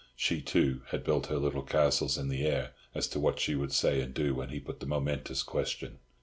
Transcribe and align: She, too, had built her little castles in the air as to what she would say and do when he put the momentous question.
She, 0.15 0.41
too, 0.41 0.81
had 0.87 1.03
built 1.03 1.27
her 1.27 1.37
little 1.37 1.61
castles 1.61 2.17
in 2.17 2.27
the 2.27 2.43
air 2.43 2.71
as 2.95 3.07
to 3.09 3.19
what 3.19 3.39
she 3.39 3.53
would 3.53 3.71
say 3.71 4.01
and 4.01 4.15
do 4.15 4.33
when 4.33 4.49
he 4.49 4.59
put 4.59 4.79
the 4.79 4.87
momentous 4.87 5.43
question. 5.43 5.99